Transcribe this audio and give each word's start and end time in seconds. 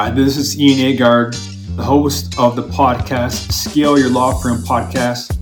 Hi, 0.00 0.10
this 0.10 0.36
is 0.36 0.56
Ian 0.60 0.96
Agard, 0.96 1.32
the 1.74 1.82
host 1.82 2.38
of 2.38 2.54
the 2.54 2.62
podcast 2.62 3.50
Scale 3.50 3.98
Your 3.98 4.10
Law 4.10 4.32
Firm 4.40 4.58
podcast. 4.58 5.36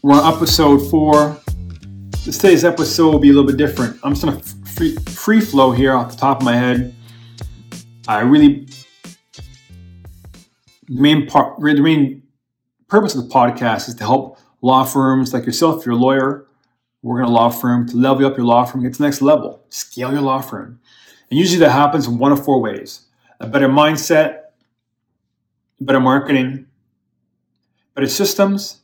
We're 0.00 0.14
on 0.14 0.34
episode 0.34 0.78
four. 0.88 1.38
Today's 2.24 2.64
episode 2.64 3.12
will 3.12 3.18
be 3.18 3.28
a 3.28 3.32
little 3.34 3.46
bit 3.46 3.58
different. 3.58 4.00
I'm 4.02 4.14
just 4.14 4.24
gonna 4.24 4.40
free, 4.64 4.96
free 5.10 5.42
flow 5.42 5.72
here 5.72 5.92
off 5.92 6.12
the 6.12 6.16
top 6.16 6.38
of 6.38 6.44
my 6.46 6.56
head. 6.56 6.94
I 8.08 8.20
really 8.20 8.66
the 10.86 11.02
main 11.02 11.26
part, 11.26 11.60
the 11.60 11.82
main 11.82 12.22
purpose 12.88 13.14
of 13.14 13.28
the 13.28 13.34
podcast 13.34 13.90
is 13.90 13.94
to 13.96 14.04
help 14.04 14.38
law 14.62 14.84
firms 14.84 15.34
like 15.34 15.44
yourself, 15.44 15.80
if 15.80 15.84
you're 15.84 15.96
a 15.96 15.98
lawyer, 15.98 16.47
work 17.02 17.20
in 17.20 17.30
a 17.30 17.32
law 17.32 17.48
firm, 17.48 17.88
to 17.88 17.96
level 17.96 18.26
up 18.26 18.36
your 18.36 18.46
law 18.46 18.64
firm, 18.64 18.82
get 18.82 18.92
to 18.92 18.98
the 18.98 19.04
next 19.04 19.22
level, 19.22 19.62
scale 19.68 20.12
your 20.12 20.20
law 20.20 20.40
firm. 20.40 20.80
And 21.30 21.38
usually 21.38 21.60
that 21.60 21.70
happens 21.70 22.06
in 22.06 22.18
one 22.18 22.32
of 22.32 22.44
four 22.44 22.60
ways 22.60 23.06
a 23.40 23.46
better 23.46 23.68
mindset, 23.68 24.40
better 25.80 26.00
marketing, 26.00 26.66
better 27.94 28.08
systems, 28.08 28.80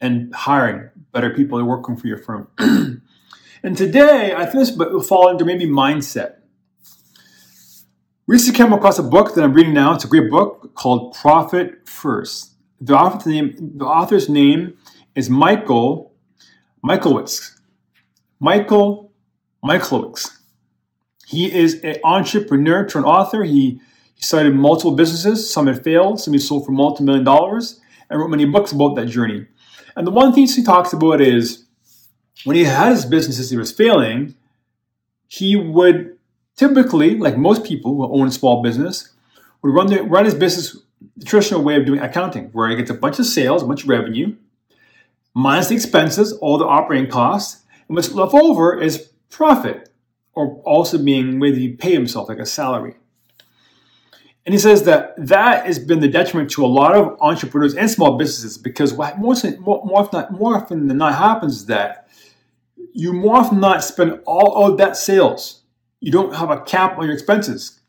and 0.00 0.34
hiring 0.34 0.90
better 1.12 1.30
people 1.30 1.58
that 1.58 1.64
are 1.64 1.68
working 1.68 1.96
for 1.96 2.08
your 2.08 2.18
firm. 2.18 2.48
and 3.62 3.76
today, 3.76 4.34
I 4.34 4.44
think 4.46 4.66
this 4.66 4.76
will 4.76 5.02
fall 5.02 5.28
into 5.28 5.44
maybe 5.44 5.66
mindset. 5.66 6.36
Recently 8.26 8.56
came 8.56 8.72
across 8.72 8.98
a 8.98 9.02
book 9.02 9.34
that 9.34 9.44
I'm 9.44 9.52
reading 9.52 9.74
now. 9.74 9.94
It's 9.94 10.04
a 10.04 10.08
great 10.08 10.30
book 10.30 10.74
called 10.74 11.14
Profit 11.14 11.88
First. 11.88 12.54
The 12.80 12.94
author's 12.94 14.28
name 14.28 14.76
is 15.14 15.30
Michael 15.30 16.11
Michalowicz. 16.84 17.58
Michael 18.40 19.12
Michalowicz. 19.64 20.38
He 21.26 21.52
is 21.52 21.80
an 21.82 21.96
entrepreneur 22.04 22.86
turned 22.86 23.06
author. 23.06 23.44
He, 23.44 23.80
he 24.14 24.22
started 24.22 24.54
multiple 24.54 24.94
businesses. 24.96 25.50
Some 25.50 25.68
had 25.68 25.84
failed, 25.84 26.20
some 26.20 26.34
he 26.34 26.38
sold 26.38 26.66
for 26.66 26.72
multi-million 26.72 27.24
dollars, 27.24 27.80
and 28.10 28.18
wrote 28.18 28.30
many 28.30 28.44
books 28.44 28.72
about 28.72 28.96
that 28.96 29.06
journey. 29.06 29.46
And 29.96 30.06
the 30.06 30.10
one 30.10 30.32
thing 30.32 30.46
he 30.46 30.62
talks 30.62 30.92
about 30.92 31.20
is 31.20 31.64
when 32.44 32.56
he 32.56 32.64
had 32.64 32.90
his 32.90 33.04
businesses, 33.04 33.50
he 33.50 33.56
was 33.56 33.70
failing, 33.70 34.34
he 35.28 35.54
would 35.56 36.18
typically, 36.56 37.16
like 37.16 37.36
most 37.36 37.64
people 37.64 37.94
who 37.94 38.12
own 38.12 38.28
a 38.28 38.32
small 38.32 38.62
business, 38.62 39.12
would 39.62 39.72
run, 39.72 39.86
the, 39.86 40.02
run 40.02 40.24
his 40.24 40.34
business 40.34 40.76
the 41.16 41.24
traditional 41.24 41.62
way 41.62 41.76
of 41.76 41.86
doing 41.86 42.00
accounting, 42.00 42.46
where 42.52 42.68
he 42.68 42.76
gets 42.76 42.90
a 42.90 42.94
bunch 42.94 43.18
of 43.18 43.26
sales, 43.26 43.62
a 43.62 43.66
bunch 43.66 43.84
of 43.84 43.88
revenue, 43.88 44.34
minus 45.34 45.68
the 45.68 45.74
expenses, 45.74 46.32
all 46.34 46.58
the 46.58 46.66
operating 46.66 47.10
costs, 47.10 47.62
and 47.88 47.96
what's 47.96 48.12
left 48.12 48.34
over 48.34 48.80
is 48.80 49.10
profit, 49.30 49.88
or 50.34 50.60
also 50.64 50.98
being 50.98 51.38
whether 51.38 51.56
you 51.56 51.76
pay 51.76 51.92
himself 51.92 52.28
like 52.28 52.38
a 52.38 52.46
salary. 52.46 52.96
And 54.44 54.52
he 54.52 54.58
says 54.58 54.82
that 54.84 55.14
that 55.18 55.66
has 55.66 55.78
been 55.78 56.00
the 56.00 56.08
detriment 56.08 56.50
to 56.52 56.64
a 56.64 56.66
lot 56.66 56.96
of 56.96 57.16
entrepreneurs 57.20 57.74
and 57.74 57.88
small 57.88 58.18
businesses 58.18 58.58
because 58.58 58.92
what 58.92 59.18
more, 59.18 59.36
more, 59.60 60.00
often, 60.00 60.26
more 60.36 60.56
often 60.56 60.88
than 60.88 60.98
not 60.98 61.14
happens 61.14 61.58
is 61.58 61.66
that 61.66 62.08
you 62.92 63.12
more 63.12 63.36
often 63.36 63.60
not 63.60 63.84
spend 63.84 64.20
all 64.26 64.70
of 64.70 64.78
that 64.78 64.96
sales. 64.96 65.62
You 66.00 66.10
don't 66.10 66.34
have 66.34 66.50
a 66.50 66.60
cap 66.60 66.98
on 66.98 67.04
your 67.04 67.14
expenses. 67.14 67.80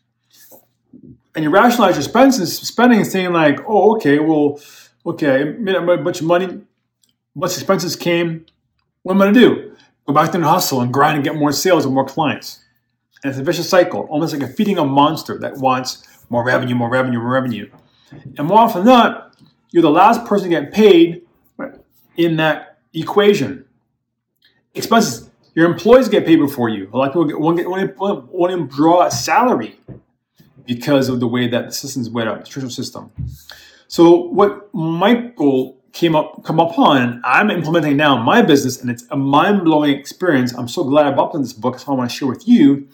And 1.36 1.44
you 1.44 1.50
rationalize 1.50 1.96
your 1.96 2.04
expenses, 2.04 2.56
spending 2.56 3.04
saying 3.04 3.34
like, 3.34 3.60
oh, 3.68 3.96
okay, 3.96 4.20
well, 4.20 4.60
okay, 5.06 5.42
I 5.42 5.44
made 5.46 5.76
a 5.76 5.98
bunch 5.98 6.22
of 6.22 6.28
money, 6.28 6.62
of 7.36 7.44
expenses 7.44 7.96
came. 7.96 8.46
What 9.04 9.16
am 9.16 9.22
I 9.22 9.26
gonna 9.26 9.40
do? 9.40 9.76
Go 10.06 10.14
back 10.14 10.32
to 10.32 10.38
the 10.38 10.48
hustle 10.48 10.82
and 10.82 10.94
grind 10.94 11.16
and 11.16 11.24
get 11.24 11.36
more 11.36 11.52
sales 11.52 11.86
and 11.86 11.94
more 11.94 12.06
clients. 12.06 12.60
And 13.24 13.32
it's 13.32 13.40
a 13.40 13.44
vicious 13.44 13.70
cycle, 13.70 14.02
almost 14.10 14.34
like 14.34 14.44
a 14.44 14.52
feeding 14.54 14.78
a 14.78 14.86
monster 14.86 15.38
that 15.40 15.58
wants 15.58 16.06
more 16.30 16.44
revenue, 16.44 16.76
more 16.76 16.90
revenue, 16.90 17.20
more 17.20 17.32
revenue. 17.32 17.70
And 18.38 18.48
more 18.48 18.60
often 18.60 18.84
than 18.84 18.94
not, 18.94 19.36
you're 19.72 19.82
the 19.82 19.90
last 19.90 20.26
person 20.26 20.50
to 20.50 20.62
get 20.62 20.74
paid 20.74 21.24
in 22.18 22.36
that 22.38 22.78
equation. 22.94 23.66
Expenses, 24.76 25.30
your 25.56 25.66
employees 25.66 26.10
get 26.10 26.26
paid 26.26 26.38
before 26.38 26.70
you. 26.70 26.90
A 26.94 26.98
lot 26.98 27.08
of 27.08 27.14
people 27.14 27.26
get, 27.26 27.40
won't, 27.40 27.58
get, 27.58 27.98
won't, 27.98 28.32
won't 28.32 28.72
draw 28.72 29.06
a 29.06 29.12
salary 29.12 29.80
because 30.66 31.10
of 31.10 31.20
the 31.20 31.28
way 31.28 31.48
that 31.48 31.66
the 31.68 31.72
system's 31.72 32.10
way 32.10 32.28
up, 32.28 32.40
the 32.40 32.50
traditional 32.50 32.72
system. 32.72 33.12
So 33.88 34.16
what 34.16 34.74
Michael 34.74 35.78
came 35.94 36.16
up 36.16 36.44
come 36.44 36.60
upon, 36.60 37.22
I'm 37.24 37.50
implementing 37.52 37.96
now 37.96 38.18
in 38.18 38.24
my 38.24 38.42
business, 38.42 38.82
and 38.82 38.90
it's 38.90 39.06
a 39.12 39.16
mind-blowing 39.16 39.92
experience. 39.92 40.54
I'm 40.54 40.68
so 40.68 40.84
glad 40.84 41.06
I 41.06 41.12
bought 41.12 41.34
this 41.34 41.54
book, 41.54 41.80
so 41.80 41.92
I 41.92 41.96
want 41.96 42.10
to 42.10 42.16
share 42.16 42.28
with 42.28 42.48
you, 42.48 42.90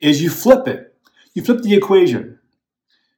is 0.00 0.20
you 0.20 0.28
flip 0.28 0.66
it. 0.68 0.94
You 1.34 1.42
flip 1.42 1.62
the 1.62 1.74
equation. 1.74 2.38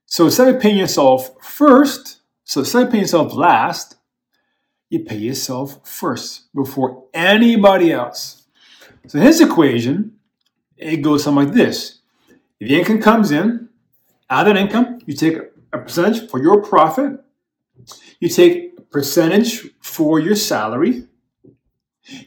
So 0.06 0.26
instead 0.26 0.54
of 0.54 0.60
paying 0.60 0.76
yourself 0.76 1.34
first, 1.42 2.20
so 2.44 2.60
instead 2.60 2.84
of 2.84 2.90
paying 2.90 3.02
yourself 3.02 3.34
last, 3.34 3.96
you 4.90 5.00
pay 5.00 5.16
yourself 5.16 5.88
first 5.88 6.54
before 6.54 7.06
anybody 7.14 7.90
else. 7.90 8.46
So 9.08 9.18
his 9.18 9.40
equation, 9.40 10.18
it 10.76 10.98
goes 10.98 11.24
something 11.24 11.46
like 11.46 11.54
this. 11.54 12.00
If 12.60 12.68
the 12.68 12.78
income 12.78 13.00
comes 13.00 13.30
in, 13.32 13.70
out 14.30 14.46
of 14.46 14.54
that 14.54 14.60
income, 14.60 14.98
you 15.06 15.14
take 15.14 15.38
a 15.72 15.78
percentage 15.78 16.30
for 16.30 16.40
your 16.40 16.62
profit, 16.62 17.18
you 18.20 18.28
take 18.28 18.73
percentage 18.94 19.68
for 19.80 20.20
your 20.20 20.36
salary, 20.36 21.02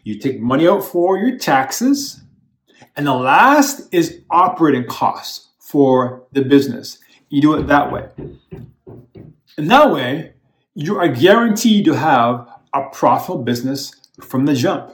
you 0.04 0.20
take 0.20 0.42
money 0.42 0.68
out 0.68 0.84
for 0.84 1.18
your 1.18 1.38
taxes, 1.38 2.22
and 2.98 3.08
the 3.08 3.14
last 3.14 3.88
is 3.94 4.20
operating 4.30 4.84
costs 4.84 5.48
for 5.60 6.28
the 6.34 6.42
business. 6.42 7.00
You 7.30 7.42
do 7.42 7.54
it 7.54 7.68
that 7.68 7.90
way. 7.90 8.10
And 9.58 9.72
that 9.72 9.94
way, 9.94 10.34
you 10.76 11.00
are 11.00 11.08
guaranteed 11.08 11.86
to 11.86 11.94
have 11.94 12.46
a 12.74 12.90
profitable 12.92 13.44
business 13.46 13.94
from 14.20 14.46
the 14.46 14.54
jump 14.54 14.92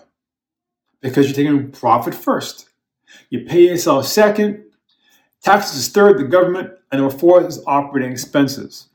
because 1.02 1.26
you're 1.26 1.36
taking 1.36 1.72
profit 1.72 2.14
first. 2.14 2.70
You 3.32 3.46
pay 3.46 3.70
yourself 3.70 4.06
second, 4.06 4.64
taxes 5.42 5.80
is 5.80 5.90
third, 5.90 6.20
the 6.20 6.26
government, 6.26 6.70
and 6.92 7.02
number 7.02 7.18
four 7.18 7.44
is 7.44 7.64
operating 7.66 8.12
expenses. 8.12 8.90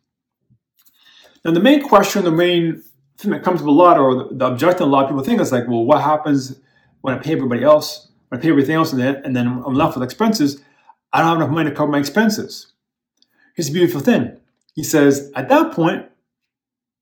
Now, 1.45 1.53
the 1.53 1.61
main 1.61 1.83
question, 1.83 2.25
the 2.25 2.31
main 2.31 2.83
thing 3.17 3.31
that 3.33 3.43
comes 3.43 3.61
up 3.61 3.67
a 3.67 3.71
lot, 3.71 3.99
or 3.99 4.15
the, 4.15 4.29
the 4.33 4.47
objection 4.47 4.83
a 4.83 4.87
lot 4.87 5.05
of 5.05 5.11
people 5.11 5.25
think 5.25 5.41
is 5.41 5.53
like, 5.53 5.67
well, 5.69 5.85
what 5.85 6.03
happens 6.03 6.59
when 7.01 7.15
I 7.15 7.19
pay 7.19 7.33
everybody 7.33 7.63
else, 7.63 8.09
when 8.29 8.39
I 8.39 8.43
pay 8.43 8.51
everything 8.51 8.75
else, 8.75 8.93
and 8.93 9.01
then, 9.01 9.17
and 9.25 9.35
then 9.35 9.47
I'm 9.47 9.75
left 9.75 9.97
with 9.97 10.05
expenses? 10.05 10.63
I 11.13 11.21
don't 11.21 11.29
have 11.29 11.39
enough 11.39 11.51
money 11.51 11.71
to 11.71 11.77
cover 11.77 11.91
my 11.91 11.99
expenses. 11.99 12.73
Here's 13.55 13.69
a 13.69 13.73
beautiful 13.73 14.01
thing. 14.01 14.39
He 14.75 14.85
says, 14.85 15.33
at 15.35 15.49
that 15.49 15.73
point, 15.73 16.07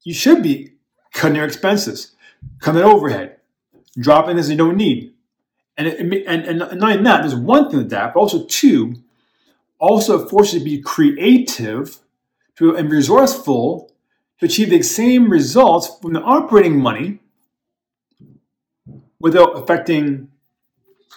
you 0.05 0.15
should 0.15 0.43
be 0.43 0.73
cutting 1.13 1.37
your 1.37 1.45
expenses, 1.45 2.13
cutting 2.61 2.83
overhead, 2.83 3.37
dropping 3.99 4.37
this 4.37 4.49
you 4.49 4.57
don't 4.57 4.77
need. 4.77 5.13
And, 5.77 5.89
it, 5.89 5.99
and, 6.27 6.45
and, 6.45 6.59
not 6.59 6.73
only 6.73 7.03
that, 7.03 7.21
there's 7.21 7.35
one 7.35 7.69
thing 7.69 7.79
with 7.81 7.91
that, 7.91 8.15
but 8.15 8.21
also 8.21 8.45
two, 8.47 8.95
also 9.79 10.27
forces 10.27 10.55
you 10.55 10.59
to 10.61 10.65
be 10.65 10.81
creative 10.81 11.99
to, 12.57 12.75
and 12.77 12.91
resourceful 12.91 13.93
to 14.41 14.47
achieve 14.47 14.71
the 14.71 14.83
same 14.83 15.31
results 15.31 15.99
from 16.01 16.13
the 16.13 16.21
operating 16.21 16.81
money 16.81 17.21
without 19.19 19.57
affecting 19.57 20.29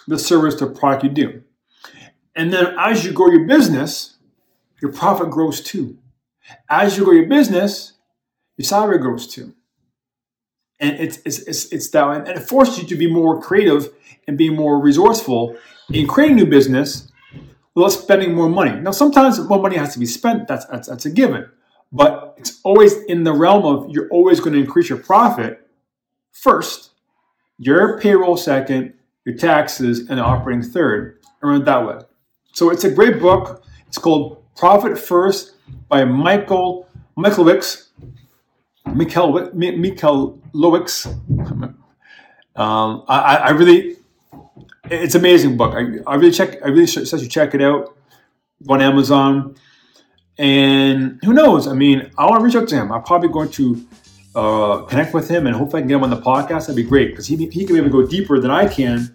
the 0.08 0.18
service 0.18 0.60
or 0.60 0.68
product 0.68 1.04
you 1.04 1.10
do. 1.10 1.42
And 2.34 2.52
then 2.52 2.74
as 2.78 3.04
you 3.04 3.12
grow 3.12 3.28
your 3.28 3.46
business, 3.46 4.16
your 4.80 4.92
profit 4.92 5.30
grows 5.30 5.60
too. 5.60 5.98
As 6.68 6.96
you 6.96 7.04
grow 7.04 7.12
your 7.12 7.28
business, 7.28 7.92
your 8.56 8.64
salary 8.64 8.98
grows 8.98 9.26
too. 9.26 9.54
And 10.78 10.98
it's, 10.98 11.18
it's, 11.26 11.40
it's, 11.40 11.66
it's 11.72 11.90
that, 11.90 12.28
and 12.28 12.28
it 12.28 12.40
forces 12.40 12.78
you 12.78 12.88
to 12.88 12.96
be 12.96 13.12
more 13.12 13.40
creative 13.40 13.90
and 14.26 14.38
be 14.38 14.48
more 14.48 14.80
resourceful 14.80 15.56
in 15.92 16.06
creating 16.06 16.36
new 16.36 16.46
business 16.46 17.12
without 17.74 17.90
spending 17.90 18.34
more 18.34 18.48
money. 18.48 18.80
Now, 18.80 18.92
sometimes 18.92 19.38
more 19.40 19.60
money 19.60 19.76
has 19.76 19.92
to 19.92 19.98
be 19.98 20.06
spent, 20.06 20.48
that's, 20.48 20.64
that's, 20.66 20.88
that's 20.88 21.04
a 21.04 21.10
given. 21.10 21.50
But 21.92 22.34
it's 22.38 22.60
always 22.62 23.02
in 23.04 23.24
the 23.24 23.32
realm 23.32 23.64
of 23.64 23.90
you're 23.90 24.08
always 24.10 24.40
going 24.40 24.52
to 24.52 24.60
increase 24.60 24.88
your 24.88 24.98
profit 24.98 25.68
first, 26.32 26.90
your 27.58 27.98
payroll 27.98 28.36
second, 28.36 28.94
your 29.24 29.36
taxes, 29.36 30.08
and 30.08 30.20
operating 30.20 30.62
third, 30.62 31.18
run 31.42 31.62
it 31.62 31.64
that 31.64 31.86
way. 31.86 31.98
So 32.52 32.70
it's 32.70 32.84
a 32.84 32.90
great 32.90 33.20
book. 33.20 33.64
It's 33.86 33.98
called 33.98 34.42
Profit 34.56 34.98
First 34.98 35.54
by 35.88 36.04
Michael 36.04 36.88
Michalowicz. 37.16 37.88
Michael 38.86 39.50
Michalowicz. 39.50 41.06
Um, 42.56 43.04
I, 43.08 43.36
I 43.36 43.50
really, 43.50 43.96
it's 44.84 45.14
amazing 45.14 45.56
book. 45.56 45.74
I, 45.74 46.10
I 46.10 46.16
really 46.16 46.32
check. 46.32 46.62
I 46.64 46.68
really 46.68 46.86
suggest 46.86 47.22
you 47.22 47.28
check 47.28 47.54
it 47.54 47.62
out 47.62 47.96
on 48.68 48.80
Amazon. 48.80 49.56
And 50.40 51.20
who 51.22 51.34
knows? 51.34 51.68
I 51.68 51.74
mean, 51.74 52.10
I 52.16 52.24
want 52.24 52.40
to 52.40 52.44
reach 52.44 52.56
out 52.56 52.66
to 52.68 52.74
him. 52.74 52.90
I'm 52.90 53.02
probably 53.02 53.28
going 53.28 53.50
to 53.50 53.86
uh, 54.34 54.78
connect 54.84 55.12
with 55.12 55.28
him 55.28 55.46
and 55.46 55.54
hopefully 55.54 55.80
I 55.80 55.82
can 55.82 55.88
get 55.88 55.96
him 55.96 56.04
on 56.04 56.08
the 56.08 56.16
podcast. 56.16 56.60
That'd 56.60 56.76
be 56.76 56.82
great 56.82 57.10
because 57.10 57.26
he, 57.26 57.36
he 57.48 57.66
can 57.66 57.76
maybe 57.76 57.90
go 57.90 58.06
deeper 58.06 58.40
than 58.40 58.50
I 58.50 58.66
can 58.66 59.14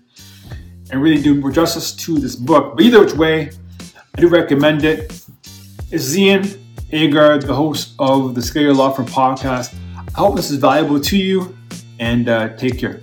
and 0.92 1.02
really 1.02 1.20
do 1.20 1.34
more 1.34 1.52
justice 1.52 1.96
to 1.96 2.20
this 2.20 2.36
book. 2.36 2.76
But 2.76 2.86
either 2.86 3.00
which 3.00 3.14
way, 3.14 3.50
I 4.16 4.22
do 4.22 4.28
recommend 4.28 4.84
it. 4.84 5.26
It's 5.90 6.16
Zian 6.16 6.60
Agard, 6.92 7.48
the 7.48 7.56
host 7.56 7.96
of 7.98 8.36
the 8.36 8.42
Scale 8.44 8.76
Law 8.76 8.92
Firm 8.92 9.08
podcast. 9.08 9.74
I 9.98 10.20
hope 10.20 10.36
this 10.36 10.52
is 10.52 10.58
valuable 10.58 11.00
to 11.00 11.18
you 11.18 11.58
and 11.98 12.30
uh, 12.30 12.50
take 12.50 12.78
care. 12.78 13.00